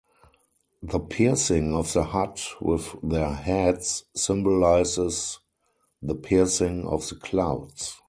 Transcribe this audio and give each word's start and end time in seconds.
The 0.81 0.99
piercing 0.99 1.75
of 1.75 1.93
the 1.93 2.05
hut 2.05 2.43
with 2.59 2.95
their 3.03 3.29
heads 3.35 4.05
symbolizes 4.15 5.37
the 6.01 6.15
piercing 6.15 6.87
of 6.87 7.07
the 7.07 7.17
clouds. 7.17 7.99